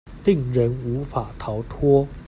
[0.23, 2.07] 令人無法逃脫